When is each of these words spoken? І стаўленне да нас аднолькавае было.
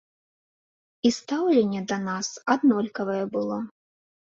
І 1.09 1.11
стаўленне 1.17 1.81
да 1.93 1.97
нас 2.07 2.33
аднолькавае 2.57 3.21
было. 3.39 3.63